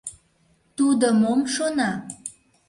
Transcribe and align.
Тудо 0.77 1.07
мом 1.21 1.39
шона? 1.53 1.91